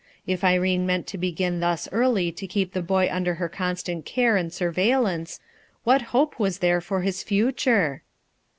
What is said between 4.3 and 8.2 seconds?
and surveillance, what hope was there for his future?